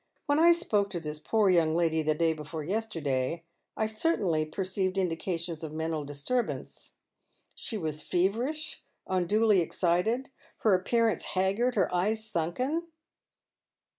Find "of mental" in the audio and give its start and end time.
5.63-6.03